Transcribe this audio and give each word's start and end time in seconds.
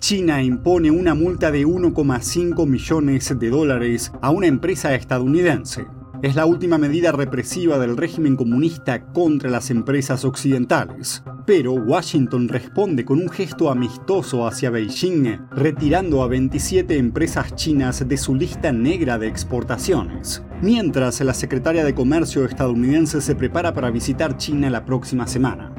China 0.00 0.42
impone 0.42 0.90
una 0.90 1.14
multa 1.14 1.50
de 1.50 1.66
1,5 1.66 2.66
millones 2.66 3.38
de 3.38 3.50
dólares 3.50 4.10
a 4.22 4.30
una 4.30 4.46
empresa 4.46 4.94
estadounidense. 4.94 5.86
Es 6.22 6.34
la 6.36 6.46
última 6.46 6.78
medida 6.78 7.12
represiva 7.12 7.78
del 7.78 7.98
régimen 7.98 8.34
comunista 8.34 9.04
contra 9.12 9.50
las 9.50 9.70
empresas 9.70 10.24
occidentales. 10.24 11.22
Pero 11.44 11.74
Washington 11.74 12.48
responde 12.48 13.04
con 13.04 13.20
un 13.20 13.28
gesto 13.28 13.70
amistoso 13.70 14.46
hacia 14.46 14.70
Beijing, 14.70 15.38
retirando 15.50 16.22
a 16.22 16.28
27 16.28 16.96
empresas 16.96 17.54
chinas 17.54 18.08
de 18.08 18.16
su 18.16 18.34
lista 18.34 18.72
negra 18.72 19.18
de 19.18 19.28
exportaciones. 19.28 20.42
Mientras 20.62 21.20
la 21.20 21.34
secretaria 21.34 21.84
de 21.84 21.94
Comercio 21.94 22.46
estadounidense 22.46 23.20
se 23.20 23.34
prepara 23.34 23.74
para 23.74 23.90
visitar 23.90 24.38
China 24.38 24.70
la 24.70 24.86
próxima 24.86 25.26
semana 25.26 25.69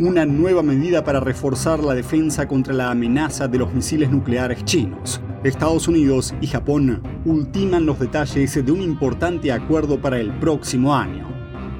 una 0.00 0.24
nueva 0.24 0.62
medida 0.62 1.02
para 1.02 1.18
reforzar 1.18 1.82
la 1.82 1.92
defensa 1.92 2.46
contra 2.46 2.72
la 2.72 2.90
amenaza 2.90 3.48
de 3.48 3.58
los 3.58 3.74
misiles 3.74 4.10
nucleares 4.10 4.64
chinos. 4.64 5.20
Estados 5.42 5.88
Unidos 5.88 6.34
y 6.40 6.46
Japón 6.46 7.02
ultiman 7.24 7.84
los 7.84 7.98
detalles 7.98 8.64
de 8.64 8.72
un 8.72 8.80
importante 8.80 9.50
acuerdo 9.50 10.00
para 10.00 10.20
el 10.20 10.30
próximo 10.38 10.94
año. 10.94 11.26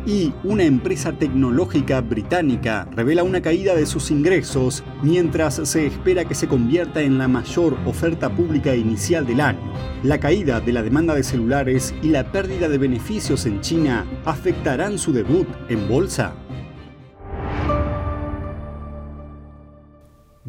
Y 0.05 0.33
una 0.43 0.65
empresa 0.65 1.13
tecnológica 1.13 2.01
británica 2.01 2.89
revela 2.97 3.23
una 3.23 3.41
caída 3.41 3.75
de 3.75 3.87
sus 3.87 4.11
ingresos 4.11 4.83
mientras 5.03 5.61
se 5.63 5.87
espera 5.87 6.25
que 6.25 6.35
se 6.35 6.49
convierta 6.49 7.03
en 7.03 7.19
la 7.19 7.29
mayor 7.29 7.77
oferta 7.85 8.31
pública 8.31 8.75
inicial 8.75 9.27
del 9.27 9.41
año. 9.41 9.73
La 10.03 10.19
caída 10.19 10.61
de 10.61 10.73
la 10.73 10.83
demanda 10.83 11.15
de 11.15 11.23
celulares 11.23 11.95
y 12.03 12.09
la 12.09 12.33
pérdida 12.33 12.69
de 12.69 12.79
beneficios 12.79 13.47
en 13.47 13.61
China 13.61 14.07
afectarán 14.25 14.99
su 14.99 15.13
debut 15.13 15.47
en 15.69 15.87
bolsa. 15.89 16.35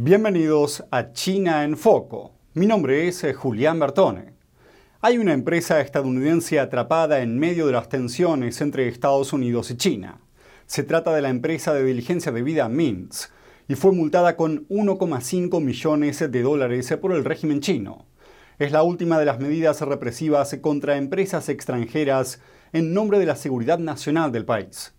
Bienvenidos 0.02 0.86
a 0.92 1.12
China 1.12 1.66
en 1.66 1.76
Foco. 1.76 2.32
Mi 2.54 2.66
nombre 2.66 3.10
es 3.10 3.22
eh, 3.26 3.34
Julián 3.34 3.82
Bertone. 3.82 4.32
Hay 5.02 5.18
una 5.18 5.34
empresa 5.34 5.82
estadounidense 5.82 6.58
atrapada 6.58 7.20
en 7.20 7.38
medio 7.38 7.66
de 7.66 7.74
las 7.74 7.90
tensiones 7.90 8.62
entre 8.62 8.88
Estados 8.88 9.34
Unidos 9.34 9.72
y 9.72 9.76
China. 9.76 10.22
Se 10.68 10.84
trata 10.84 11.14
de 11.14 11.22
la 11.22 11.28
empresa 11.28 11.74
de 11.74 11.84
diligencia 11.84 12.32
de 12.32 12.42
vida 12.44 12.70
Mintz 12.70 13.34
y 13.68 13.76
fue 13.76 13.92
multada 13.92 14.38
con 14.38 14.66
1,5 14.70 15.62
millones 15.62 16.32
de 16.32 16.42
dólares 16.42 16.98
por 17.02 17.12
el 17.12 17.26
régimen 17.26 17.60
chino. 17.60 18.06
Es 18.58 18.72
la 18.72 18.84
última 18.84 19.20
de 19.20 19.26
las 19.26 19.42
medidas 19.42 19.82
represivas 19.82 20.56
contra 20.62 20.96
empresas 20.96 21.50
extranjeras 21.50 22.40
en 22.72 22.94
nombre 22.94 23.20
de 23.20 23.26
la 23.26 23.36
seguridad 23.36 23.80
nacional 23.80 24.32
del 24.32 24.46
país. 24.46 24.94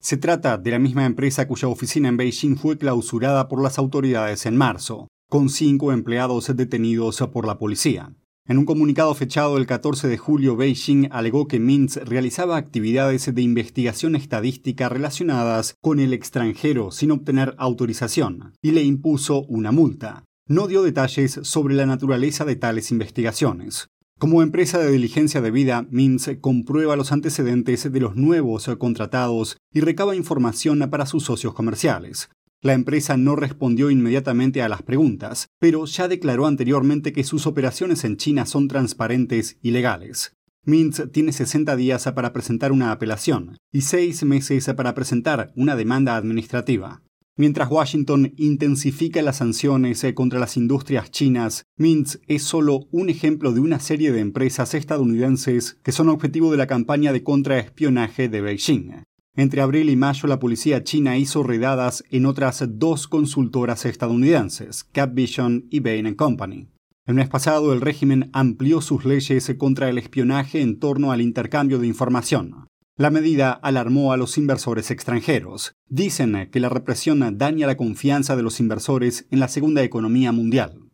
Se 0.00 0.16
trata 0.16 0.58
de 0.58 0.70
la 0.70 0.78
misma 0.78 1.06
empresa 1.06 1.48
cuya 1.48 1.68
oficina 1.68 2.08
en 2.08 2.16
Beijing 2.16 2.56
fue 2.56 2.78
clausurada 2.78 3.48
por 3.48 3.60
las 3.60 3.78
autoridades 3.78 4.46
en 4.46 4.56
marzo, 4.56 5.08
con 5.28 5.48
cinco 5.48 5.92
empleados 5.92 6.54
detenidos 6.56 7.18
por 7.32 7.46
la 7.46 7.58
policía. 7.58 8.14
En 8.46 8.56
un 8.56 8.64
comunicado 8.64 9.14
fechado 9.14 9.58
el 9.58 9.66
14 9.66 10.08
de 10.08 10.16
julio, 10.16 10.56
Beijing 10.56 11.08
alegó 11.10 11.48
que 11.48 11.58
Mintz 11.58 11.96
realizaba 11.96 12.56
actividades 12.56 13.34
de 13.34 13.42
investigación 13.42 14.16
estadística 14.16 14.88
relacionadas 14.88 15.74
con 15.82 16.00
el 16.00 16.14
extranjero 16.14 16.90
sin 16.90 17.10
obtener 17.10 17.54
autorización 17.58 18.54
y 18.62 18.70
le 18.70 18.84
impuso 18.84 19.42
una 19.48 19.70
multa. 19.70 20.24
No 20.46 20.66
dio 20.66 20.82
detalles 20.82 21.40
sobre 21.42 21.74
la 21.74 21.84
naturaleza 21.84 22.46
de 22.46 22.56
tales 22.56 22.90
investigaciones. 22.90 23.88
Como 24.18 24.42
empresa 24.42 24.80
de 24.80 24.90
diligencia 24.90 25.40
de 25.40 25.52
vida, 25.52 25.86
Mintz 25.90 26.38
comprueba 26.40 26.96
los 26.96 27.12
antecedentes 27.12 27.90
de 27.92 28.00
los 28.00 28.16
nuevos 28.16 28.68
contratados 28.76 29.58
y 29.72 29.80
recaba 29.80 30.16
información 30.16 30.80
para 30.90 31.06
sus 31.06 31.22
socios 31.22 31.54
comerciales. 31.54 32.28
La 32.60 32.72
empresa 32.72 33.16
no 33.16 33.36
respondió 33.36 33.92
inmediatamente 33.92 34.60
a 34.60 34.68
las 34.68 34.82
preguntas, 34.82 35.46
pero 35.60 35.84
ya 35.84 36.08
declaró 36.08 36.46
anteriormente 36.46 37.12
que 37.12 37.22
sus 37.22 37.46
operaciones 37.46 38.02
en 38.02 38.16
China 38.16 38.44
son 38.44 38.66
transparentes 38.66 39.56
y 39.62 39.70
legales. 39.70 40.32
Mintz 40.64 41.12
tiene 41.12 41.30
60 41.30 41.76
días 41.76 42.10
para 42.12 42.32
presentar 42.32 42.72
una 42.72 42.90
apelación 42.90 43.56
y 43.72 43.82
6 43.82 44.24
meses 44.24 44.68
para 44.76 44.94
presentar 44.94 45.52
una 45.54 45.76
demanda 45.76 46.16
administrativa. 46.16 47.02
Mientras 47.38 47.70
Washington 47.70 48.34
intensifica 48.36 49.22
las 49.22 49.36
sanciones 49.36 50.02
eh, 50.02 50.12
contra 50.12 50.40
las 50.40 50.56
industrias 50.56 51.12
chinas, 51.12 51.66
Mintz 51.76 52.18
es 52.26 52.42
solo 52.42 52.88
un 52.90 53.10
ejemplo 53.10 53.52
de 53.52 53.60
una 53.60 53.78
serie 53.78 54.10
de 54.10 54.18
empresas 54.18 54.74
estadounidenses 54.74 55.78
que 55.84 55.92
son 55.92 56.08
objetivo 56.08 56.50
de 56.50 56.56
la 56.56 56.66
campaña 56.66 57.12
de 57.12 57.22
contraespionaje 57.22 58.28
de 58.28 58.40
Beijing. 58.40 59.04
Entre 59.36 59.60
abril 59.60 59.88
y 59.88 59.94
mayo 59.94 60.26
la 60.26 60.40
policía 60.40 60.82
china 60.82 61.16
hizo 61.16 61.44
redadas 61.44 62.02
en 62.10 62.26
otras 62.26 62.64
dos 62.70 63.06
consultoras 63.06 63.86
estadounidenses, 63.86 64.82
Capvision 64.82 65.68
y 65.70 65.78
Bain 65.78 66.12
Company. 66.16 66.66
El 67.06 67.14
mes 67.14 67.28
pasado 67.28 67.72
el 67.72 67.80
régimen 67.80 68.30
amplió 68.32 68.80
sus 68.80 69.04
leyes 69.04 69.54
contra 69.56 69.88
el 69.88 69.98
espionaje 69.98 70.60
en 70.60 70.80
torno 70.80 71.12
al 71.12 71.20
intercambio 71.20 71.78
de 71.78 71.86
información. 71.86 72.66
La 73.00 73.10
medida 73.10 73.52
alarmó 73.52 74.12
a 74.12 74.16
los 74.16 74.38
inversores 74.38 74.90
extranjeros. 74.90 75.76
Dicen 75.86 76.48
que 76.50 76.58
la 76.58 76.68
represión 76.68 77.38
daña 77.38 77.68
la 77.68 77.76
confianza 77.76 78.34
de 78.34 78.42
los 78.42 78.58
inversores 78.58 79.28
en 79.30 79.38
la 79.38 79.46
segunda 79.46 79.84
economía 79.84 80.32
mundial. 80.32 80.90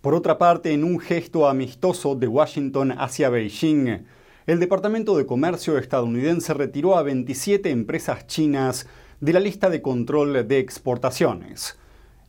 Por 0.00 0.14
otra 0.16 0.36
parte, 0.36 0.72
en 0.72 0.82
un 0.82 0.98
gesto 0.98 1.46
amistoso 1.48 2.16
de 2.16 2.26
Washington 2.26 2.90
hacia 2.98 3.30
Beijing, 3.30 4.06
el 4.48 4.58
Departamento 4.58 5.16
de 5.16 5.26
Comercio 5.26 5.78
estadounidense 5.78 6.54
retiró 6.54 6.98
a 6.98 7.04
27 7.04 7.70
empresas 7.70 8.26
chinas 8.26 8.88
de 9.20 9.32
la 9.32 9.38
lista 9.38 9.70
de 9.70 9.80
control 9.80 10.48
de 10.48 10.58
exportaciones. 10.58 11.78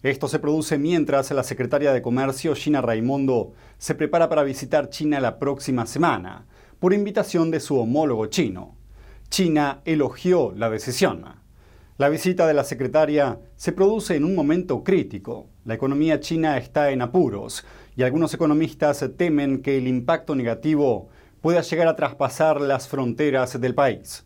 Esto 0.04 0.28
se 0.28 0.40
produce 0.40 0.78
mientras 0.78 1.32
la 1.32 1.44
secretaria 1.44 1.92
de 1.92 2.02
Comercio, 2.02 2.56
Gina 2.56 2.82
Raimondo, 2.82 3.54
se 3.78 3.96
prepara 3.96 4.30
para 4.30 4.44
visitar 4.44 4.90
China 4.90 5.20
la 5.20 5.40
próxima 5.40 5.86
semana, 5.86 6.46
por 6.80 6.94
invitación 6.94 7.50
de 7.52 7.60
su 7.60 7.80
homólogo 7.80 8.28
chino. 8.28 8.76
China 9.30 9.82
elogió 9.86 10.54
la 10.56 10.70
decisión. 10.70 11.26
La 11.98 12.10
visita 12.10 12.46
de 12.46 12.54
la 12.54 12.66
secretaria 12.66 13.40
se 13.56 13.72
produce 13.72 14.16
en 14.16 14.26
un 14.26 14.36
momento 14.36 14.84
crítico. 14.84 15.48
La 15.64 15.76
economía 15.76 16.20
china 16.20 16.58
está 16.58 16.92
en 16.92 17.02
apuros 17.02 17.66
y 17.96 18.04
algunos 18.04 18.34
economistas 18.34 19.04
temen 19.18 19.62
que 19.62 19.78
el 19.78 19.88
impacto 19.88 20.36
negativo 20.36 21.08
pueda 21.42 21.62
llegar 21.62 21.88
a 21.88 21.96
traspasar 21.96 22.60
las 22.60 22.90
fronteras 22.90 23.60
del 23.62 23.76
país. 23.76 24.25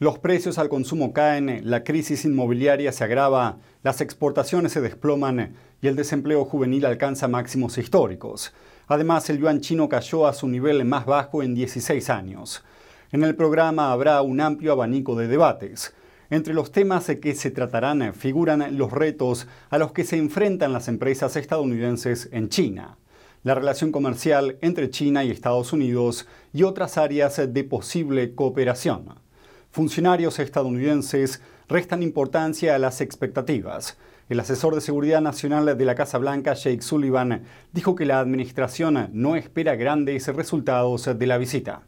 Los 0.00 0.20
precios 0.20 0.58
al 0.58 0.68
consumo 0.68 1.12
caen, 1.12 1.62
la 1.64 1.82
crisis 1.82 2.24
inmobiliaria 2.24 2.92
se 2.92 3.02
agrava, 3.02 3.58
las 3.82 4.00
exportaciones 4.00 4.70
se 4.70 4.80
desploman 4.80 5.56
y 5.82 5.88
el 5.88 5.96
desempleo 5.96 6.44
juvenil 6.44 6.86
alcanza 6.86 7.26
máximos 7.26 7.78
históricos. 7.78 8.52
Además, 8.86 9.28
el 9.28 9.38
yuan 9.38 9.60
chino 9.60 9.88
cayó 9.88 10.28
a 10.28 10.34
su 10.34 10.46
nivel 10.46 10.84
más 10.84 11.04
bajo 11.04 11.42
en 11.42 11.56
16 11.56 12.10
años. 12.10 12.62
En 13.10 13.24
el 13.24 13.34
programa 13.34 13.90
habrá 13.90 14.22
un 14.22 14.40
amplio 14.40 14.70
abanico 14.70 15.16
de 15.16 15.26
debates. 15.26 15.92
Entre 16.30 16.54
los 16.54 16.70
temas 16.70 17.10
que 17.20 17.34
se 17.34 17.50
tratarán 17.50 18.14
figuran 18.14 18.78
los 18.78 18.92
retos 18.92 19.48
a 19.68 19.78
los 19.78 19.90
que 19.90 20.04
se 20.04 20.16
enfrentan 20.16 20.72
las 20.72 20.86
empresas 20.86 21.34
estadounidenses 21.34 22.28
en 22.30 22.50
China, 22.50 22.98
la 23.42 23.56
relación 23.56 23.90
comercial 23.90 24.58
entre 24.60 24.90
China 24.90 25.24
y 25.24 25.32
Estados 25.32 25.72
Unidos 25.72 26.28
y 26.52 26.62
otras 26.62 26.98
áreas 26.98 27.52
de 27.52 27.64
posible 27.64 28.36
cooperación 28.36 29.26
funcionarios 29.70 30.38
estadounidenses 30.38 31.42
restan 31.68 32.02
importancia 32.02 32.74
a 32.74 32.78
las 32.78 33.00
expectativas. 33.00 33.98
El 34.28 34.40
asesor 34.40 34.74
de 34.74 34.80
seguridad 34.80 35.20
nacional 35.20 35.76
de 35.76 35.84
la 35.84 35.94
Casa 35.94 36.18
Blanca, 36.18 36.54
Jake 36.54 36.82
Sullivan, 36.82 37.44
dijo 37.72 37.94
que 37.94 38.04
la 38.04 38.20
administración 38.20 39.08
no 39.12 39.36
espera 39.36 39.76
grandes 39.76 40.28
resultados 40.28 41.18
de 41.18 41.26
la 41.26 41.38
visita. 41.38 41.82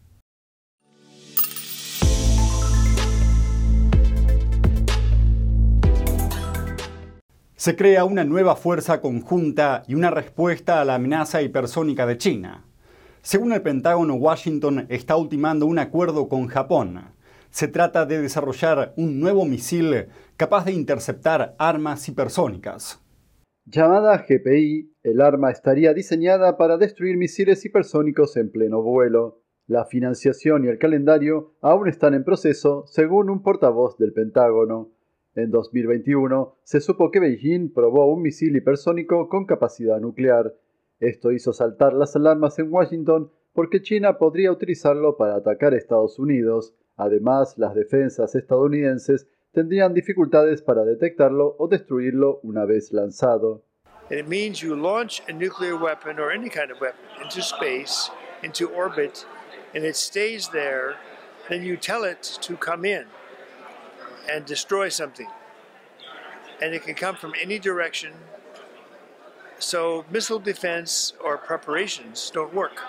Se 7.57 7.77
crea 7.77 8.07
una 8.07 8.25
nueva 8.25 8.57
fuerza 8.57 9.03
conjunta 9.03 9.83
y 9.87 9.95
una 9.95 10.11
respuesta 10.11 10.81
a 10.81 10.85
la 10.87 10.95
amenaza 10.95 11.43
hipersónica 11.43 12.07
de 12.07 12.17
China. 12.17 12.65
Según 13.21 13.53
el 13.53 13.61
Pentágono, 13.61 14.15
Washington 14.15 14.87
está 14.89 15.17
ultimando 15.17 15.67
un 15.67 15.79
acuerdo 15.79 16.27
con 16.27 16.47
Japón 16.47 17.03
se 17.51 17.69
trata 17.69 18.07
de 18.07 18.21
desarrollar 18.21 18.95
un 18.97 19.21
nuevo 19.21 19.45
misil 19.45 20.07
capaz 20.37 20.65
de 20.65 20.73
interceptar 20.73 21.55
armas 21.59 22.09
hipersónicas. 22.09 23.03
Llamada 23.67 24.25
GPI, 24.29 24.95
el 25.03 25.21
arma 25.21 25.51
estaría 25.51 25.93
diseñada 25.93 26.57
para 26.57 26.77
destruir 26.77 27.17
misiles 27.17 27.65
hipersónicos 27.65 28.37
en 28.37 28.51
pleno 28.51 28.83
vuelo. 28.83 29.43
La 29.67 29.85
financiación 29.85 30.65
y 30.65 30.69
el 30.69 30.79
calendario 30.79 31.55
aún 31.61 31.89
están 31.89 32.15
en 32.15 32.25
proceso, 32.25 32.85
según 32.87 33.31
un 33.31 33.43
portavoz 33.43 33.97
del 33.99 34.13
Pentágono. 34.13 34.91
En 35.37 35.51
2021 35.51 36.57
se 36.65 36.81
supo 36.81 37.11
que 37.13 37.21
Beijing 37.21 37.73
probó 37.73 38.13
un 38.13 38.23
misil 38.23 38.57
hipersónico 38.57 39.29
con 39.29 39.47
capacidad 39.47 40.01
nuclear. 40.01 40.55
Esto 40.99 41.31
hizo 41.31 41.53
saltar 41.53 41.93
las 41.93 42.17
alarmas 42.17 42.59
en 42.59 42.73
Washington 42.73 43.31
porque 43.53 43.83
China 43.83 44.19
podría 44.19 44.51
utilizarlo 44.51 45.17
para 45.17 45.37
atacar 45.37 45.75
a 45.75 45.77
Estados 45.77 46.19
Unidos, 46.19 46.75
Además, 47.01 47.55
las 47.57 47.75
defensas 47.75 48.35
estadounidenses 48.35 49.27
tendrían 49.53 49.95
dificultades 49.95 50.61
para 50.61 50.85
detectarlo 50.85 51.57
o 51.59 51.67
destruirlo 51.67 52.41
una 52.43 52.67
vez 52.67 52.93
lanzado. 52.93 53.63
It 54.11 54.29
means 54.29 54.61
you 54.61 54.77
launch 54.77 55.23
a 55.27 55.33
nuclear 55.33 55.77
weapon 55.77 56.19
or 56.19 56.31
any 56.31 56.51
kind 56.51 56.71
of 56.71 56.79
weapon 56.79 57.01
into 57.23 57.41
space, 57.41 58.11
into 58.43 58.69
orbit, 58.69 59.25
and 59.75 59.83
it 59.83 59.97
stays 59.97 60.51
there. 60.51 60.97
Then 61.49 61.65
you 61.65 61.79
tell 61.79 62.05
it 62.05 62.23
to 62.43 62.55
come 62.57 62.85
in 62.85 63.07
and 64.31 64.45
destroy 64.45 64.91
something. 64.91 65.29
And 66.61 66.75
it 66.75 66.83
can 66.83 66.95
come 66.95 67.17
from 67.17 67.33
any 67.41 67.59
direction. 67.59 68.13
So 69.59 70.05
missile 70.11 70.39
defense 70.39 71.15
or 71.25 71.39
preparations 71.39 72.31
don't 72.31 72.53
work 72.53 72.83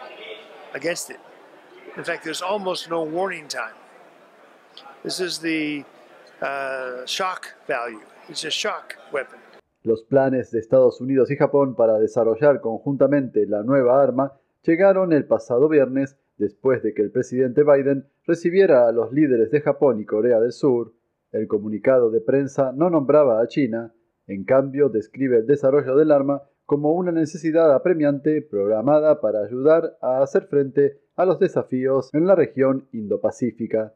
against 0.73 1.09
it. 1.09 1.21
In 1.95 2.03
fact, 2.03 2.25
there's 2.25 2.41
almost 2.41 2.89
no 2.89 3.03
warning 3.03 3.47
time. 3.47 3.75
This 5.03 5.19
is 5.19 5.39
the 5.39 5.83
uh, 6.43 7.07
shock 7.07 7.47
value. 7.67 8.01
It's 8.29 8.45
a 8.45 8.51
shock 8.51 8.93
weapon. 9.11 9.39
Los 9.81 10.03
planes 10.03 10.51
de 10.51 10.59
Estados 10.59 11.01
Unidos 11.01 11.31
y 11.31 11.37
Japón 11.37 11.75
para 11.75 11.97
desarrollar 11.97 12.61
conjuntamente 12.61 13.47
la 13.47 13.63
nueva 13.63 14.03
arma 14.03 14.39
llegaron 14.61 15.11
el 15.11 15.25
pasado 15.25 15.67
viernes 15.69 16.19
después 16.37 16.83
de 16.83 16.93
que 16.93 17.01
el 17.01 17.09
presidente 17.09 17.63
Biden 17.63 18.05
recibiera 18.27 18.87
a 18.87 18.91
los 18.91 19.11
líderes 19.11 19.49
de 19.49 19.61
Japón 19.61 19.99
y 19.99 20.05
Corea 20.05 20.39
del 20.39 20.51
Sur. 20.51 20.93
El 21.31 21.47
comunicado 21.47 22.11
de 22.11 22.21
prensa 22.21 22.71
no 22.71 22.91
nombraba 22.91 23.41
a 23.41 23.47
China, 23.47 23.95
en 24.27 24.43
cambio 24.43 24.89
describe 24.89 25.37
el 25.37 25.47
desarrollo 25.47 25.95
del 25.95 26.11
arma 26.11 26.43
como 26.67 26.93
una 26.93 27.11
necesidad 27.11 27.73
apremiante 27.73 28.43
programada 28.43 29.19
para 29.19 29.39
ayudar 29.39 29.97
a 29.99 30.21
hacer 30.21 30.43
frente 30.45 30.99
a 31.15 31.25
los 31.25 31.39
desafíos 31.39 32.11
en 32.13 32.27
la 32.27 32.35
región 32.35 32.87
Indo-Pacífica. 32.91 33.95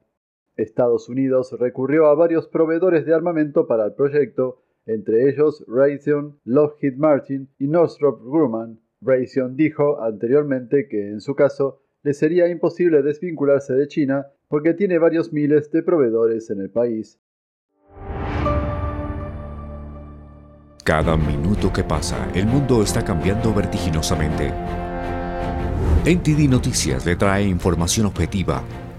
Estados 0.58 1.10
Unidos 1.10 1.56
recurrió 1.60 2.08
a 2.08 2.16
varios 2.16 2.48
proveedores 2.48 3.06
de 3.06 3.14
armamento 3.14 3.68
para 3.68 3.86
el 3.86 3.94
proyecto, 3.94 4.62
entre 4.86 5.30
ellos 5.30 5.64
Raytheon, 5.68 6.40
Lockheed 6.46 6.96
Martin 6.98 7.50
y 7.60 7.68
Northrop 7.68 8.22
Grumman. 8.22 8.80
Raytheon 9.02 9.56
dijo 9.56 10.02
anteriormente 10.02 10.88
que 10.88 11.10
en 11.10 11.22
su 11.22 11.36
caso 11.36 11.82
le 12.04 12.14
sería 12.14 12.48
imposible 12.48 13.02
desvincularse 13.02 13.74
de 13.74 13.88
China 13.88 14.28
porque 14.48 14.74
tiene 14.74 15.00
varios 15.00 15.34
miles 15.34 15.72
de 15.72 15.84
proveedores 15.84 16.50
en 16.50 16.62
el 16.62 16.70
país. 16.70 17.20
Cada 20.84 21.18
minuto 21.18 21.74
que 21.74 21.84
pasa, 21.84 22.30
el 22.36 22.46
mundo 22.46 22.84
está 22.84 23.04
cambiando 23.04 23.52
vertiginosamente. 23.52 24.54
NTD 26.06 26.48
Noticias 26.48 27.04
le 27.08 27.16
trae 27.16 27.42
información 27.42 28.06
objetiva, 28.06 28.64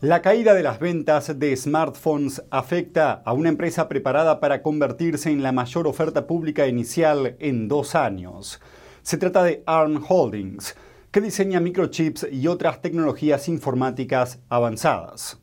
La 0.00 0.22
caída 0.22 0.54
de 0.54 0.62
las 0.62 0.78
ventas 0.78 1.40
de 1.40 1.56
smartphones 1.56 2.44
afecta 2.52 3.14
a 3.24 3.32
una 3.32 3.48
empresa 3.48 3.88
preparada 3.88 4.38
para 4.38 4.62
convertirse 4.62 5.28
en 5.32 5.42
la 5.42 5.50
mayor 5.50 5.88
oferta 5.88 6.28
pública 6.28 6.68
inicial 6.68 7.34
en 7.40 7.66
dos 7.66 7.96
años. 7.96 8.60
Se 9.02 9.18
trata 9.18 9.42
de 9.42 9.64
ARM 9.66 10.00
Holdings, 10.08 10.76
que 11.10 11.20
diseña 11.20 11.58
microchips 11.58 12.28
y 12.30 12.46
otras 12.46 12.80
tecnologías 12.80 13.48
informáticas 13.48 14.38
avanzadas. 14.48 15.40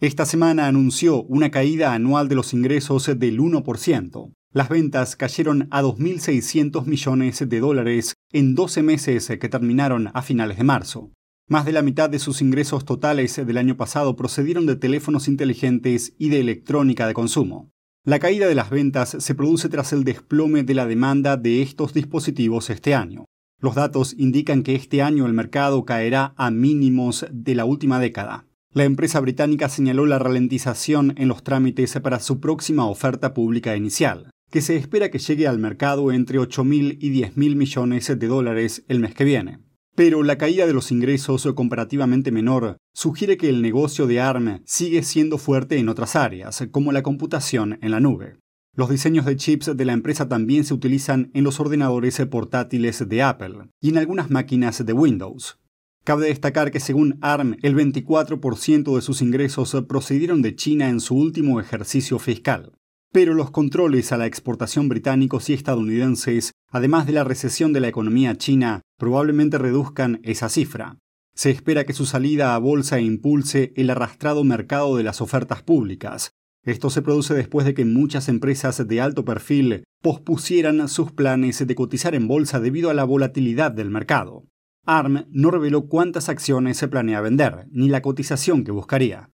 Esta 0.00 0.24
semana 0.24 0.68
anunció 0.68 1.24
una 1.24 1.50
caída 1.50 1.92
anual 1.92 2.28
de 2.28 2.36
los 2.36 2.54
ingresos 2.54 3.06
del 3.18 3.40
1%. 3.40 4.32
Las 4.52 4.68
ventas 4.68 5.16
cayeron 5.16 5.66
a 5.72 5.82
2.600 5.82 6.86
millones 6.86 7.48
de 7.48 7.58
dólares 7.58 8.14
en 8.30 8.54
12 8.54 8.84
meses 8.84 9.26
que 9.26 9.48
terminaron 9.48 10.12
a 10.14 10.22
finales 10.22 10.58
de 10.58 10.64
marzo. 10.64 11.10
Más 11.50 11.64
de 11.64 11.72
la 11.72 11.82
mitad 11.82 12.08
de 12.08 12.20
sus 12.20 12.42
ingresos 12.42 12.84
totales 12.84 13.44
del 13.44 13.58
año 13.58 13.76
pasado 13.76 14.14
procedieron 14.14 14.66
de 14.66 14.76
teléfonos 14.76 15.26
inteligentes 15.26 16.14
y 16.16 16.28
de 16.28 16.38
electrónica 16.38 17.08
de 17.08 17.12
consumo. 17.12 17.72
La 18.04 18.20
caída 18.20 18.46
de 18.46 18.54
las 18.54 18.70
ventas 18.70 19.16
se 19.18 19.34
produce 19.34 19.68
tras 19.68 19.92
el 19.92 20.04
desplome 20.04 20.62
de 20.62 20.74
la 20.74 20.86
demanda 20.86 21.36
de 21.36 21.60
estos 21.60 21.92
dispositivos 21.92 22.70
este 22.70 22.94
año. 22.94 23.24
Los 23.60 23.74
datos 23.74 24.14
indican 24.16 24.62
que 24.62 24.76
este 24.76 25.02
año 25.02 25.26
el 25.26 25.32
mercado 25.32 25.84
caerá 25.84 26.34
a 26.36 26.52
mínimos 26.52 27.26
de 27.32 27.56
la 27.56 27.64
última 27.64 27.98
década. 27.98 28.46
La 28.72 28.84
empresa 28.84 29.18
británica 29.18 29.68
señaló 29.68 30.06
la 30.06 30.20
ralentización 30.20 31.14
en 31.16 31.26
los 31.26 31.42
trámites 31.42 31.98
para 32.00 32.20
su 32.20 32.38
próxima 32.38 32.86
oferta 32.86 33.34
pública 33.34 33.74
inicial, 33.74 34.30
que 34.52 34.60
se 34.60 34.76
espera 34.76 35.10
que 35.10 35.18
llegue 35.18 35.48
al 35.48 35.58
mercado 35.58 36.12
entre 36.12 36.38
8.000 36.38 36.98
y 37.00 37.10
10.000 37.10 37.56
millones 37.56 38.06
de 38.06 38.26
dólares 38.28 38.84
el 38.86 39.00
mes 39.00 39.16
que 39.16 39.24
viene. 39.24 39.58
Pero 40.00 40.22
la 40.22 40.38
caída 40.38 40.66
de 40.66 40.72
los 40.72 40.92
ingresos 40.92 41.46
comparativamente 41.54 42.32
menor 42.32 42.78
sugiere 42.94 43.36
que 43.36 43.50
el 43.50 43.60
negocio 43.60 44.06
de 44.06 44.18
ARM 44.18 44.62
sigue 44.64 45.02
siendo 45.02 45.36
fuerte 45.36 45.76
en 45.76 45.90
otras 45.90 46.16
áreas, 46.16 46.66
como 46.70 46.90
la 46.90 47.02
computación 47.02 47.78
en 47.82 47.90
la 47.90 48.00
nube. 48.00 48.38
Los 48.74 48.88
diseños 48.88 49.26
de 49.26 49.36
chips 49.36 49.76
de 49.76 49.84
la 49.84 49.92
empresa 49.92 50.26
también 50.26 50.64
se 50.64 50.72
utilizan 50.72 51.30
en 51.34 51.44
los 51.44 51.60
ordenadores 51.60 52.18
portátiles 52.30 53.06
de 53.06 53.22
Apple 53.22 53.68
y 53.78 53.90
en 53.90 53.98
algunas 53.98 54.30
máquinas 54.30 54.82
de 54.86 54.92
Windows. 54.94 55.58
Cabe 56.02 56.28
destacar 56.28 56.70
que 56.70 56.80
según 56.80 57.18
ARM, 57.20 57.58
el 57.60 57.76
24% 57.76 58.96
de 58.96 59.02
sus 59.02 59.20
ingresos 59.20 59.76
procedieron 59.86 60.40
de 60.40 60.56
China 60.56 60.88
en 60.88 61.00
su 61.00 61.14
último 61.14 61.60
ejercicio 61.60 62.18
fiscal. 62.18 62.72
Pero 63.12 63.34
los 63.34 63.50
controles 63.50 64.12
a 64.12 64.16
la 64.16 64.24
exportación 64.24 64.88
británicos 64.88 65.50
y 65.50 65.52
estadounidenses, 65.52 66.52
además 66.70 67.06
de 67.06 67.12
la 67.12 67.24
recesión 67.24 67.72
de 67.72 67.80
la 67.80 67.88
economía 67.88 68.36
china, 68.36 68.82
probablemente 68.98 69.58
reduzcan 69.58 70.20
esa 70.22 70.48
cifra. 70.48 70.98
Se 71.34 71.50
espera 71.50 71.84
que 71.84 71.92
su 71.92 72.06
salida 72.06 72.54
a 72.54 72.58
bolsa 72.58 73.00
impulse 73.00 73.72
el 73.76 73.90
arrastrado 73.90 74.44
mercado 74.44 74.96
de 74.96 75.04
las 75.04 75.20
ofertas 75.20 75.62
públicas. 75.62 76.32
Esto 76.64 76.90
se 76.90 77.02
produce 77.02 77.34
después 77.34 77.64
de 77.64 77.74
que 77.74 77.84
muchas 77.84 78.28
empresas 78.28 78.86
de 78.86 79.00
alto 79.00 79.24
perfil 79.24 79.84
pospusieran 80.02 80.86
sus 80.88 81.12
planes 81.12 81.66
de 81.66 81.74
cotizar 81.74 82.14
en 82.14 82.28
bolsa 82.28 82.60
debido 82.60 82.90
a 82.90 82.94
la 82.94 83.04
volatilidad 83.04 83.72
del 83.72 83.90
mercado. 83.90 84.44
ARM 84.86 85.26
no 85.30 85.50
reveló 85.50 85.88
cuántas 85.88 86.28
acciones 86.28 86.76
se 86.76 86.88
planea 86.88 87.20
vender, 87.20 87.66
ni 87.70 87.88
la 87.88 88.02
cotización 88.02 88.64
que 88.64 88.72
buscaría. 88.72 89.30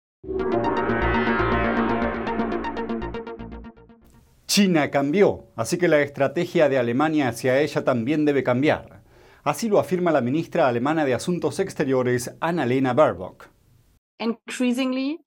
China 4.53 4.91
cambió, 4.91 5.47
así 5.55 5.77
que 5.77 5.87
la 5.87 6.01
estrategia 6.01 6.67
de 6.67 6.77
Alemania 6.77 7.29
hacia 7.29 7.61
ella 7.61 7.85
también 7.85 8.25
debe 8.25 8.43
cambiar. 8.43 9.01
Así 9.45 9.69
lo 9.69 9.79
afirma 9.79 10.11
la 10.11 10.19
ministra 10.19 10.67
alemana 10.67 11.05
de 11.05 11.13
Asuntos 11.13 11.61
Exteriores, 11.61 12.35
Annalena 12.41 12.93
Baerbock. 12.93 13.47
Increasingly, 14.19 15.19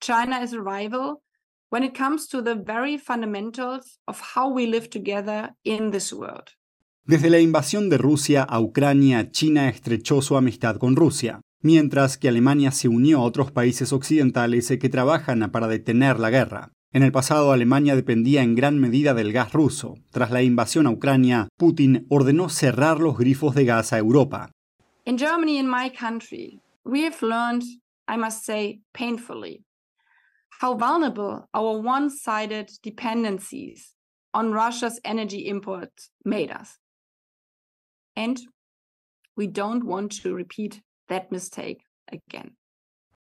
China 0.00 0.42
is 0.42 0.54
a 0.54 0.62
rival 0.62 1.20
when 1.68 1.84
it 1.84 1.94
comes 1.94 2.26
to 2.26 2.42
the 2.42 2.54
very 2.54 2.96
fundamentals 2.96 4.00
of 4.06 4.22
how 4.34 4.50
we 4.50 4.66
live 4.66 4.88
together 4.88 5.50
in 5.62 5.90
this 5.90 6.10
world. 6.10 6.48
Desde 7.04 7.28
la 7.28 7.40
invasión 7.40 7.90
de 7.90 7.98
Rusia 7.98 8.44
a 8.44 8.60
Ucrania, 8.60 9.30
China 9.30 9.68
estrechó 9.68 10.22
su 10.22 10.38
amistad 10.38 10.78
con 10.78 10.96
Rusia, 10.96 11.42
mientras 11.60 12.16
que 12.16 12.28
Alemania 12.28 12.70
se 12.70 12.88
unió 12.88 13.18
a 13.18 13.24
otros 13.24 13.52
países 13.52 13.92
occidentales 13.92 14.72
que 14.80 14.88
trabajan 14.88 15.50
para 15.52 15.68
detener 15.68 16.18
la 16.18 16.30
guerra. 16.30 16.73
En 16.94 17.02
el 17.02 17.10
pasado, 17.10 17.50
Alemania 17.50 17.96
dependía 17.96 18.44
en 18.44 18.54
gran 18.54 18.78
medida 18.78 19.14
del 19.14 19.32
gas 19.32 19.52
ruso. 19.52 19.96
Tras 20.12 20.30
la 20.30 20.42
invasión 20.42 20.86
a 20.86 20.92
Ucrania, 20.92 21.48
Putin 21.56 22.06
ordenó 22.08 22.48
cerrar 22.48 23.00
los 23.00 23.18
grifos 23.18 23.56
de 23.56 23.64
gas 23.64 23.92
a 23.92 23.98
Europa. 23.98 24.52
In 25.04 25.18
Germany, 25.18 25.58
in 25.58 25.68
my 25.68 25.90
country, 25.90 26.60
we 26.84 27.02
have 27.02 27.20
learned, 27.20 27.64
I 28.06 28.16
must 28.16 28.44
say, 28.44 28.78
painfully, 28.92 29.64
how 30.60 30.76
vulnerable 30.76 31.48
our 31.52 31.80
one 31.84 32.10
sided 32.10 32.70
dependencies 32.80 33.96
on 34.32 34.52
Russia's 34.52 35.00
energy 35.04 35.48
imports 35.48 36.10
made 36.24 36.52
us. 36.52 36.78
And 38.14 38.38
we 39.36 39.48
don't 39.48 39.84
want 39.84 40.12
to 40.22 40.32
repeat 40.32 40.80
that 41.08 41.32
mistake 41.32 41.80
again. 42.12 42.52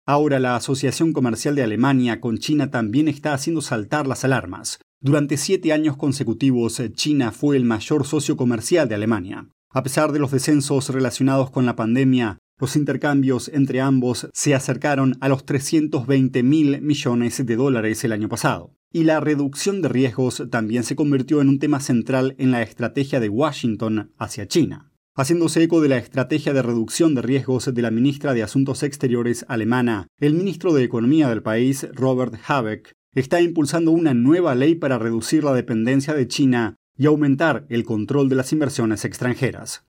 Ahora 0.06 0.40
la 0.40 0.58
Asociación 0.58 1.14
Comercial 1.14 1.56
de 1.56 1.64
Alemania 1.64 2.20
con 2.20 2.38
China 2.38 2.70
también 2.70 3.08
está 3.08 3.34
haciendo 3.34 3.62
saltar 3.62 4.06
las 4.06 4.26
alarmas. 4.26 4.80
Durante 5.00 5.38
siete 5.38 5.72
años 5.72 5.96
consecutivos, 5.96 6.82
China 6.94 7.32
fue 7.32 7.56
el 7.56 7.64
mayor 7.64 8.06
socio 8.06 8.36
comercial 8.36 8.90
de 8.90 8.96
Alemania. 8.96 9.48
A 9.72 9.82
pesar 9.82 10.12
de 10.12 10.20
los 10.20 10.32
descensos 10.32 10.90
relacionados 10.90 11.52
con 11.52 11.66
la 11.66 11.76
pandemia, 11.76 12.38
Los 12.60 12.76
intercambios 12.76 13.50
entre 13.50 13.82
ambos 13.82 14.30
se 14.32 14.56
acercaron 14.56 15.18
a 15.20 15.28
los 15.28 15.46
320 15.46 16.44
mil 16.44 16.82
millones 16.82 17.46
de 17.46 17.56
dólares 17.56 18.04
el 18.04 18.12
año 18.14 18.30
pasado. 18.30 18.74
Y 18.92 19.04
la 19.04 19.20
reducción 19.20 19.82
de 19.82 19.90
riesgos 19.90 20.44
también 20.52 20.84
se 20.84 20.96
convirtió 20.96 21.42
en 21.42 21.50
un 21.50 21.60
tema 21.60 21.80
central 21.80 22.36
en 22.38 22.52
la 22.52 22.62
estrategia 22.62 23.20
de 23.20 23.28
Washington 23.28 24.14
hacia 24.18 24.48
China. 24.48 24.93
Haciéndose 25.16 25.62
eco 25.62 25.80
de 25.80 25.90
la 25.90 25.98
estrategia 25.98 26.54
de 26.54 26.64
reducción 26.64 27.14
de 27.14 27.22
riesgos 27.22 27.72
de 27.72 27.82
la 27.84 27.92
ministra 27.92 28.34
de 28.34 28.42
Asuntos 28.42 28.82
Exteriores 28.82 29.46
alemana, 29.48 30.08
el 30.20 30.34
ministro 30.34 30.74
de 30.74 30.84
Economía 30.84 31.30
del 31.30 31.44
país, 31.44 31.88
Robert 31.94 32.34
Habeck, 32.48 32.94
está 33.14 33.40
impulsando 33.40 33.92
una 33.92 34.16
nueva 34.16 34.56
ley 34.56 34.74
para 34.74 34.98
reducir 34.98 35.44
la 35.44 35.54
dependencia 35.54 36.16
de 36.16 36.28
China 36.28 36.78
y 36.98 37.06
aumentar 37.06 37.68
el 37.70 37.84
control 37.84 38.28
de 38.28 38.38
las 38.38 38.52
inversiones 38.54 39.06
extranjeras. 39.06 39.86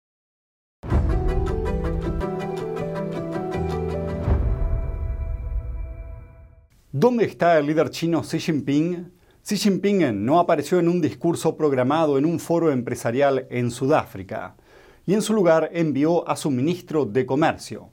¿Dónde 6.93 7.25
está 7.25 7.59
el 7.59 7.65
líder 7.65 7.89
chino 7.89 8.21
Xi 8.21 8.41
Jinping? 8.41 9.11
Xi 9.43 9.57
Jinping 9.57 10.23
no 10.23 10.39
apareció 10.39 10.79
en 10.79 10.89
un 10.91 11.01
discurso 11.01 11.57
programado 11.57 12.19
en 12.19 12.27
un 12.27 12.39
foro 12.39 12.71
empresarial 12.71 13.47
en 13.49 13.71
Sudáfrica 13.71 14.57
y 15.07 15.15
en 15.15 15.23
su 15.23 15.35
lugar 15.35 15.71
envió 15.73 16.29
a 16.29 16.37
su 16.37 16.51
ministro 16.51 17.05
de 17.05 17.27
Comercio. 17.27 17.91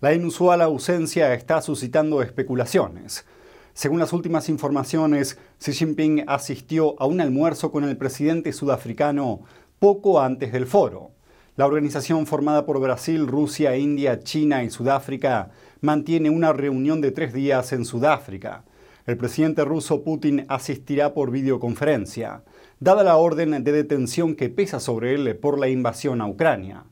La 0.00 0.14
inusual 0.14 0.62
ausencia 0.62 1.32
está 1.34 1.60
suscitando 1.62 2.22
especulaciones. 2.22 3.24
Según 3.72 3.98
las 3.98 4.12
últimas 4.12 4.48
informaciones, 4.48 5.38
Xi 5.58 5.72
Jinping 5.72 6.24
asistió 6.26 7.00
a 7.00 7.06
un 7.06 7.20
almuerzo 7.20 7.70
con 7.70 7.84
el 7.84 7.96
presidente 7.96 8.52
sudafricano 8.52 9.40
poco 9.78 10.20
antes 10.20 10.52
del 10.52 10.66
foro. 10.66 11.10
La 11.56 11.66
organización 11.66 12.26
formada 12.26 12.66
por 12.66 12.80
Brasil, 12.80 13.26
Rusia, 13.26 13.76
India, 13.76 14.20
China 14.20 14.62
y 14.64 14.70
Sudáfrica 14.70 15.50
mantiene 15.80 16.30
una 16.30 16.52
reunión 16.52 17.00
de 17.00 17.10
tres 17.10 17.32
días 17.32 17.72
en 17.72 17.84
Sudáfrica. 17.84 18.64
El 19.06 19.16
presidente 19.16 19.64
ruso 19.64 20.02
Putin 20.02 20.44
asistirá 20.48 21.14
por 21.14 21.30
videoconferencia, 21.30 22.42
dada 22.78 23.02
la 23.02 23.16
orden 23.16 23.64
de 23.64 23.72
detención 23.72 24.34
que 24.34 24.48
pesa 24.48 24.80
sobre 24.80 25.14
él 25.14 25.36
por 25.36 25.58
la 25.58 25.68
invasión 25.68 26.20
a 26.20 26.26
Ucrania. 26.26 26.84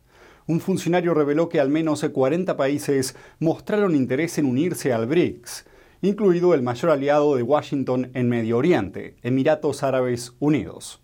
Un 0.47 0.61
funcionario 0.61 1.14
reveló 1.14 1.49
que 1.49 1.61
al 1.61 1.69
menos 1.69 2.05
40 2.05 2.57
países 2.57 3.17
mostraron 3.38 3.95
interés 3.95 4.38
en 4.38 4.47
unirse 4.47 4.93
al 4.93 5.07
BRICS, 5.07 5.67
incluido 6.03 6.55
el 6.55 6.62
mayor 6.62 6.91
aliado 6.91 7.37
de 7.37 7.43
Washington 7.43 8.11
en 8.14 8.29
Medio 8.29 8.59
Oriente, 8.59 9.17
Emiratos 9.23 9.83
Árabes 9.83 10.35
Unidos. 10.38 11.04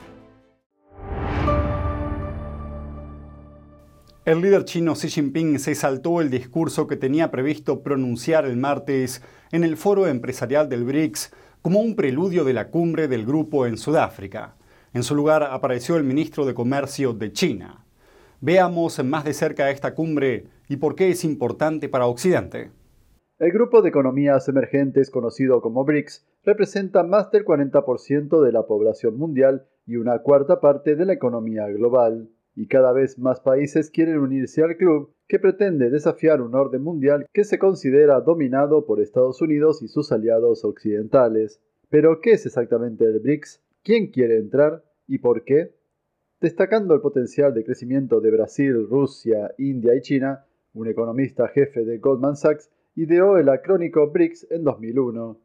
El 4.23 4.39
líder 4.41 4.65
chino 4.65 4.93
Xi 4.93 5.09
Jinping 5.09 5.57
se 5.57 5.73
saltó 5.73 6.21
el 6.21 6.29
discurso 6.29 6.85
que 6.85 6.95
tenía 6.95 7.31
previsto 7.31 7.81
pronunciar 7.81 8.45
el 8.45 8.55
martes 8.55 9.23
en 9.51 9.63
el 9.63 9.77
foro 9.77 10.05
empresarial 10.05 10.69
del 10.69 10.83
BRICS 10.83 11.33
como 11.63 11.79
un 11.79 11.95
preludio 11.95 12.43
de 12.43 12.53
la 12.53 12.69
cumbre 12.69 13.07
del 13.07 13.25
grupo 13.25 13.65
en 13.65 13.77
Sudáfrica. 13.77 14.57
En 14.93 15.01
su 15.01 15.15
lugar 15.15 15.41
apareció 15.41 15.97
el 15.97 16.03
ministro 16.03 16.45
de 16.45 16.53
Comercio 16.53 17.13
de 17.13 17.33
China. 17.33 17.83
Veamos 18.41 19.03
más 19.03 19.23
de 19.23 19.33
cerca 19.33 19.71
esta 19.71 19.95
cumbre 19.95 20.45
y 20.69 20.75
por 20.75 20.93
qué 20.93 21.09
es 21.09 21.23
importante 21.23 21.89
para 21.89 22.05
Occidente. 22.05 22.69
El 23.39 23.51
grupo 23.51 23.81
de 23.81 23.89
economías 23.89 24.47
emergentes 24.47 25.09
conocido 25.09 25.61
como 25.61 25.83
BRICS 25.83 26.27
representa 26.43 27.01
más 27.01 27.31
del 27.31 27.43
40% 27.43 28.39
de 28.39 28.51
la 28.51 28.67
población 28.67 29.17
mundial 29.17 29.65
y 29.87 29.95
una 29.95 30.19
cuarta 30.19 30.59
parte 30.59 30.95
de 30.95 31.05
la 31.07 31.13
economía 31.13 31.65
global 31.69 32.29
y 32.61 32.67
cada 32.67 32.93
vez 32.93 33.17
más 33.17 33.39
países 33.39 33.89
quieren 33.89 34.19
unirse 34.19 34.61
al 34.61 34.77
club 34.77 35.15
que 35.27 35.39
pretende 35.39 35.89
desafiar 35.89 36.43
un 36.43 36.53
orden 36.53 36.83
mundial 36.83 37.25
que 37.33 37.43
se 37.43 37.57
considera 37.57 38.21
dominado 38.21 38.85
por 38.85 39.01
Estados 39.01 39.41
Unidos 39.41 39.81
y 39.81 39.87
sus 39.87 40.11
aliados 40.11 40.63
occidentales. 40.63 41.59
Pero, 41.89 42.21
¿qué 42.21 42.33
es 42.33 42.45
exactamente 42.45 43.03
el 43.05 43.19
BRICS? 43.19 43.63
¿Quién 43.83 44.11
quiere 44.11 44.37
entrar? 44.37 44.83
¿Y 45.07 45.17
por 45.17 45.43
qué? 45.43 45.73
Destacando 46.39 46.93
el 46.93 47.01
potencial 47.01 47.51
de 47.55 47.63
crecimiento 47.63 48.21
de 48.21 48.29
Brasil, 48.29 48.87
Rusia, 48.87 49.55
India 49.57 49.95
y 49.95 50.01
China, 50.01 50.45
un 50.75 50.87
economista 50.87 51.47
jefe 51.47 51.83
de 51.83 51.97
Goldman 51.97 52.35
Sachs 52.35 52.69
ideó 52.93 53.39
el 53.39 53.49
acrónico 53.49 54.11
BRICS 54.11 54.51
en 54.51 54.63
2001. 54.63 55.35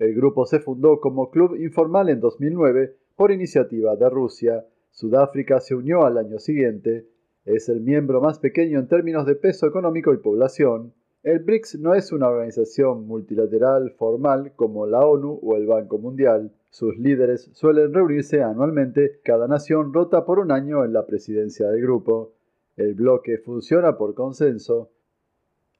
El 0.00 0.14
grupo 0.14 0.44
se 0.44 0.60
fundó 0.60 1.00
como 1.00 1.30
club 1.30 1.56
informal 1.56 2.10
en 2.10 2.20
2009 2.20 2.94
por 3.16 3.30
iniciativa 3.30 3.96
de 3.96 4.10
Rusia, 4.10 4.66
Sudáfrica 4.90 5.60
se 5.60 5.74
unió 5.74 6.04
al 6.04 6.18
año 6.18 6.38
siguiente, 6.38 7.06
es 7.44 7.68
el 7.70 7.80
miembro 7.80 8.20
más 8.20 8.38
pequeño 8.38 8.78
en 8.78 8.88
términos 8.88 9.24
de 9.24 9.34
peso 9.34 9.66
económico 9.66 10.12
y 10.12 10.18
población. 10.18 10.92
El 11.22 11.38
BRICS 11.40 11.78
no 11.80 11.94
es 11.94 12.12
una 12.12 12.28
organización 12.28 13.06
multilateral 13.06 13.92
formal 13.92 14.52
como 14.54 14.86
la 14.86 15.00
ONU 15.00 15.40
o 15.42 15.56
el 15.56 15.66
Banco 15.66 15.98
Mundial. 15.98 16.52
Sus 16.70 16.98
líderes 16.98 17.50
suelen 17.54 17.94
reunirse 17.94 18.42
anualmente, 18.42 19.20
cada 19.24 19.48
nación 19.48 19.94
rota 19.94 20.26
por 20.26 20.38
un 20.38 20.52
año 20.52 20.84
en 20.84 20.92
la 20.92 21.06
presidencia 21.06 21.68
del 21.70 21.80
grupo. 21.80 22.34
El 22.76 22.94
bloque 22.94 23.38
funciona 23.38 23.96
por 23.96 24.14
consenso. 24.14 24.90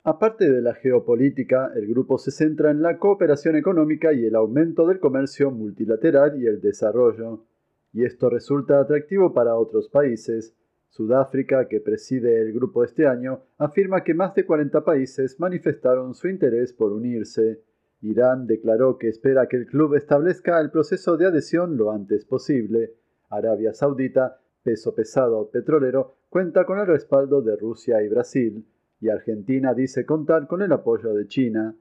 Aparte 0.04 0.50
de 0.50 0.62
la 0.62 0.74
geopolítica, 0.74 1.70
el 1.74 1.86
grupo 1.86 2.16
se 2.16 2.30
centra 2.30 2.70
en 2.70 2.80
la 2.80 2.98
cooperación 2.98 3.56
económica 3.56 4.12
y 4.12 4.24
el 4.24 4.34
aumento 4.34 4.86
del 4.86 5.00
comercio 5.00 5.50
multilateral 5.50 6.42
y 6.42 6.46
el 6.46 6.62
desarrollo 6.62 7.44
y 7.92 8.04
esto 8.04 8.30
resulta 8.30 8.80
atractivo 8.80 9.33
para 9.33 9.57
otros 9.57 9.88
países. 9.88 10.54
Sudáfrica, 10.88 11.68
que 11.68 11.80
preside 11.80 12.40
el 12.40 12.52
grupo 12.52 12.83
este 12.83 13.07
año, 13.07 13.42
afirma 13.59 14.02
que 14.04 14.14
más 14.14 14.35
de 14.35 14.47
40 14.47 14.85
países 14.85 15.38
manifestaron 15.38 16.14
su 16.14 16.28
interés 16.28 16.73
por 16.73 16.92
unirse. 16.92 17.62
Irán 18.00 18.47
declaró 18.47 18.97
que 18.97 19.09
espera 19.09 19.49
que 19.49 19.57
el 19.57 19.66
club 19.66 19.95
establezca 19.95 20.61
el 20.61 20.71
proceso 20.71 21.16
de 21.16 21.26
adhesión 21.26 21.76
lo 21.76 21.90
antes 21.90 22.25
posible. 22.25 22.95
Arabia 23.28 23.75
Saudita, 23.75 24.40
peso 24.62 24.95
pesado 24.95 25.50
petrolero, 25.50 26.16
cuenta 26.28 26.64
con 26.64 26.78
el 26.78 26.87
respaldo 26.87 27.42
de 27.42 27.57
Rusia 27.57 28.02
y 28.02 28.09
Brasil, 28.09 28.66
y 29.00 29.09
Argentina 29.09 29.75
dice 29.75 30.07
contar 30.07 30.47
con 30.47 30.62
el 30.62 30.73
apoyo 30.73 31.12
de 31.12 31.26
China. 31.26 31.76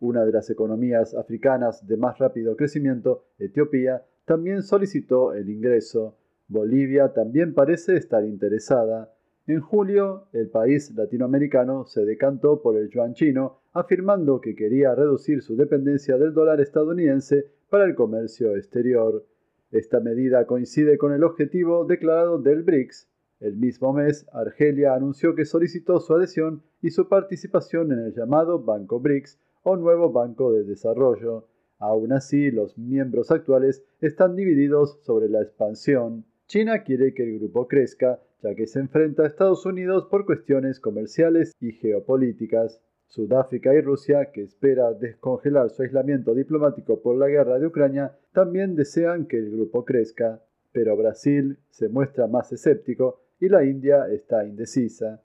Una 0.00 0.24
de 0.24 0.32
las 0.32 0.48
economías 0.50 1.14
africanas 1.14 1.86
de 1.86 1.96
más 1.96 2.18
rápido 2.18 2.56
crecimiento, 2.56 3.26
Etiopía, 3.38 4.04
también 4.30 4.62
solicitó 4.62 5.34
el 5.34 5.50
ingreso. 5.50 6.14
Bolivia 6.46 7.12
también 7.12 7.52
parece 7.52 7.96
estar 7.96 8.24
interesada. 8.24 9.12
En 9.48 9.58
julio, 9.58 10.28
el 10.32 10.48
país 10.48 10.94
latinoamericano 10.94 11.84
se 11.84 12.04
decantó 12.04 12.62
por 12.62 12.76
el 12.76 12.90
yuan 12.90 13.14
chino, 13.14 13.58
afirmando 13.72 14.40
que 14.40 14.54
quería 14.54 14.94
reducir 14.94 15.42
su 15.42 15.56
dependencia 15.56 16.16
del 16.16 16.32
dólar 16.32 16.60
estadounidense 16.60 17.46
para 17.70 17.86
el 17.86 17.96
comercio 17.96 18.54
exterior. 18.54 19.26
Esta 19.72 19.98
medida 19.98 20.46
coincide 20.46 20.96
con 20.96 21.12
el 21.12 21.24
objetivo 21.24 21.84
declarado 21.84 22.38
del 22.38 22.62
BRICS. 22.62 23.08
El 23.40 23.56
mismo 23.56 23.92
mes, 23.92 24.28
Argelia 24.32 24.94
anunció 24.94 25.34
que 25.34 25.44
solicitó 25.44 25.98
su 25.98 26.14
adhesión 26.14 26.62
y 26.82 26.90
su 26.90 27.08
participación 27.08 27.90
en 27.90 27.98
el 27.98 28.14
llamado 28.14 28.60
Banco 28.62 29.00
BRICS 29.00 29.40
o 29.64 29.74
Nuevo 29.74 30.12
Banco 30.12 30.52
de 30.52 30.62
Desarrollo. 30.62 31.48
Aún 31.80 32.12
así, 32.12 32.50
los 32.50 32.76
miembros 32.76 33.30
actuales 33.30 33.82
están 34.00 34.36
divididos 34.36 34.98
sobre 35.02 35.30
la 35.30 35.40
expansión. 35.40 36.26
China 36.46 36.82
quiere 36.82 37.14
que 37.14 37.24
el 37.24 37.38
grupo 37.38 37.66
crezca, 37.68 38.20
ya 38.42 38.54
que 38.54 38.66
se 38.66 38.80
enfrenta 38.80 39.22
a 39.22 39.26
Estados 39.26 39.64
Unidos 39.64 40.06
por 40.10 40.26
cuestiones 40.26 40.78
comerciales 40.78 41.52
y 41.58 41.72
geopolíticas. 41.72 42.82
Sudáfrica 43.06 43.74
y 43.74 43.80
Rusia, 43.80 44.30
que 44.30 44.42
espera 44.42 44.92
descongelar 44.92 45.70
su 45.70 45.82
aislamiento 45.82 46.34
diplomático 46.34 47.00
por 47.00 47.16
la 47.16 47.28
guerra 47.28 47.58
de 47.58 47.66
Ucrania, 47.66 48.16
también 48.32 48.76
desean 48.76 49.26
que 49.26 49.38
el 49.38 49.50
grupo 49.50 49.84
crezca, 49.84 50.40
pero 50.72 50.96
Brasil 50.96 51.58
se 51.70 51.88
muestra 51.88 52.28
más 52.28 52.52
escéptico 52.52 53.22
y 53.40 53.48
la 53.48 53.64
India 53.64 54.06
está 54.12 54.44
indecisa. 54.44 55.22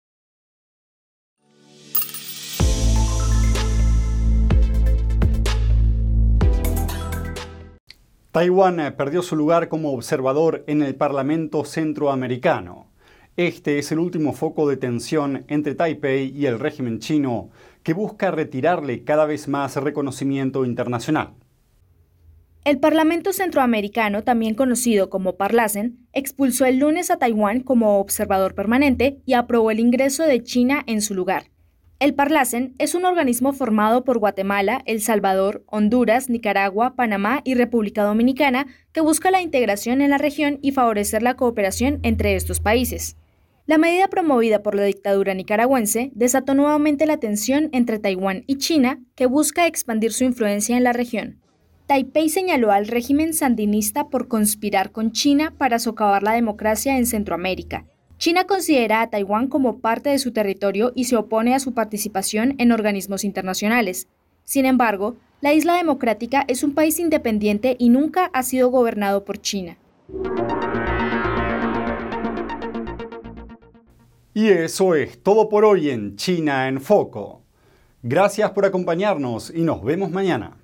Taiwán 8.32 8.80
eh, 8.80 8.92
perdió 8.94 9.22
su 9.24 9.36
lugar 9.36 9.68
como 9.68 9.92
observador 9.92 10.64
en 10.68 10.82
el 10.82 10.96
Parlamento 10.96 11.66
Centroamericano. 11.66 12.88
Este 13.36 13.78
es 13.78 13.92
el 13.92 14.00
último 14.00 14.32
foco 14.32 14.70
de 14.70 14.78
tensión 14.78 15.44
entre 15.50 15.76
Taipei 15.76 16.30
y 16.30 16.46
el 16.46 16.58
régimen 16.58 17.00
chino, 17.00 17.50
que 17.84 17.94
busca 17.94 18.32
retirarle 18.32 19.04
cada 19.04 19.26
vez 19.26 19.50
más 19.50 19.76
reconocimiento 19.76 20.64
internacional. 20.64 21.34
El 22.64 22.80
Parlamento 22.80 23.34
Centroamericano, 23.34 24.24
también 24.24 24.56
conocido 24.56 25.10
como 25.10 25.36
Parlacen, 25.36 25.98
expulsó 26.14 26.66
el 26.66 26.78
lunes 26.78 27.12
a 27.12 27.18
Taiwán 27.18 27.60
como 27.60 28.00
observador 28.00 28.56
permanente 28.56 29.18
y 29.26 29.34
aprobó 29.34 29.72
el 29.72 29.82
ingreso 29.82 30.24
de 30.24 30.42
China 30.42 30.84
en 30.88 31.02
su 31.02 31.16
lugar. 31.16 31.51
El 32.02 32.16
Parlacen 32.16 32.74
es 32.80 32.96
un 32.96 33.06
organismo 33.06 33.54
formado 33.54 34.04
por 34.04 34.18
Guatemala, 34.18 34.82
El 34.88 35.02
Salvador, 35.02 35.64
Honduras, 35.68 36.32
Nicaragua, 36.32 36.96
Panamá 36.96 37.42
y 37.44 37.54
República 37.54 38.02
Dominicana 38.02 38.66
que 38.92 39.02
busca 39.02 39.30
la 39.30 39.44
integración 39.44 40.02
en 40.02 40.10
la 40.10 40.18
región 40.18 40.58
y 40.64 40.72
favorecer 40.72 41.22
la 41.22 41.36
cooperación 41.36 42.00
entre 42.02 42.36
estos 42.36 42.60
países. 42.60 43.18
La 43.68 43.78
medida 43.78 44.08
promovida 44.08 44.64
por 44.64 44.74
la 44.74 44.82
dictadura 44.82 45.36
nicaragüense 45.36 46.10
desató 46.16 46.56
nuevamente 46.56 47.06
la 47.06 47.18
tensión 47.18 47.70
entre 47.72 48.00
Taiwán 48.00 48.46
y 48.48 48.56
China, 48.56 49.00
que 49.14 49.28
busca 49.28 49.68
expandir 49.68 50.12
su 50.12 50.24
influencia 50.24 50.76
en 50.76 50.84
la 50.84 50.94
región. 50.94 51.40
Taipei 51.86 52.30
señaló 52.30 52.72
al 52.72 52.88
régimen 52.88 53.36
sandinista 53.36 54.10
por 54.10 54.28
conspirar 54.28 54.92
con 54.92 55.12
China 55.12 55.54
para 55.56 55.78
socavar 55.78 56.24
la 56.24 56.34
democracia 56.34 56.98
en 56.98 57.06
Centroamérica. 57.06 57.86
China 58.22 58.46
considera 58.46 59.02
a 59.02 59.10
Taiwán 59.10 59.48
como 59.48 59.80
parte 59.80 60.12
de 60.12 60.20
su 60.20 60.32
territorio 60.32 60.92
y 60.94 61.06
se 61.06 61.16
opone 61.16 61.56
a 61.56 61.60
su 61.60 61.74
participación 61.74 62.54
en 62.60 62.72
organismos 62.72 63.24
internacionales. 63.24 64.08
Sin 64.44 64.68
embargo, 64.68 65.16
la 65.42 65.56
isla 65.56 65.76
democrática 65.78 66.46
es 66.48 66.62
un 66.62 66.76
país 66.76 67.00
independiente 67.00 67.76
y 67.80 67.90
nunca 67.90 68.26
ha 68.26 68.44
sido 68.44 68.70
gobernado 68.70 69.26
por 69.26 69.42
China. 69.42 69.80
Y 74.36 74.50
eso 74.50 74.94
es 74.94 75.18
todo 75.24 75.50
por 75.50 75.66
hoy 75.66 75.90
en 75.90 76.16
China 76.16 76.68
en 76.68 76.80
Foco. 76.80 77.42
Gracias 78.04 78.52
por 78.52 78.66
acompañarnos 78.66 79.52
y 79.52 79.64
nos 79.64 79.84
vemos 79.84 80.12
mañana. 80.12 80.61